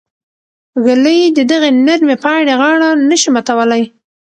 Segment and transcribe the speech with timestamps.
[0.85, 3.83] ږلۍ د دغې نرمې پاڼې غاړه نه شي ماتولی.